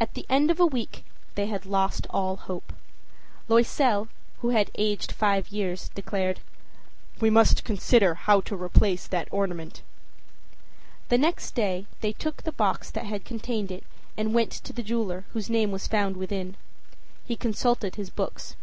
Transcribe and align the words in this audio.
At 0.00 0.14
the 0.14 0.26
end 0.28 0.48
of 0.52 0.60
a 0.60 0.64
week 0.64 1.02
they 1.34 1.46
had 1.46 1.66
lost 1.66 2.06
all 2.10 2.36
hope. 2.36 2.72
Loisel, 3.48 4.06
who 4.42 4.50
had 4.50 4.70
aged 4.78 5.10
five 5.10 5.48
years, 5.48 5.88
declared: 5.88 6.38
âWe 7.18 7.32
must 7.32 7.64
consider 7.64 8.14
how 8.14 8.40
to 8.42 8.54
replace 8.54 9.08
that 9.08 9.26
ornament.â 9.32 9.80
The 11.08 11.18
next 11.18 11.56
day 11.56 11.86
they 12.00 12.12
took 12.12 12.44
the 12.44 12.52
box 12.52 12.92
that 12.92 13.06
had 13.06 13.24
contained 13.24 13.72
it 13.72 13.82
and 14.16 14.32
went 14.34 14.52
to 14.52 14.72
the 14.72 14.84
jeweler 14.84 15.24
whose 15.32 15.50
name 15.50 15.72
was 15.72 15.88
found 15.88 16.16
within. 16.16 16.56
He 17.24 17.34
consulted 17.34 17.96
his 17.96 18.08
books. 18.08 18.54